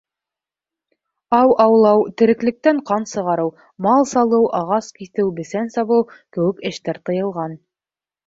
[1.39, 3.51] Ау аулау, тереклектән ҡан сығарыу—
[3.87, 6.07] мал салыу, ағас киҫеү, бесән сабыу—
[6.39, 7.55] кеүек эштәр тыйылған.